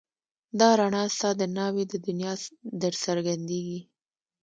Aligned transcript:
دا 0.59 0.69
رڼا 0.79 1.03
ستا 1.15 1.29
د 1.39 1.41
ناوې 1.57 1.83
د 1.87 1.93
دنيا 2.07 2.33
درڅرګنديږي 2.81 3.79